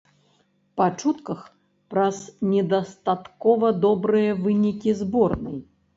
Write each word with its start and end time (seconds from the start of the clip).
Па 0.79 0.85
чутках, 1.01 1.43
праз 1.93 2.17
недастаткова 2.53 3.73
добрыя 3.85 4.31
вынікі 4.47 4.99
зборнай. 5.03 5.57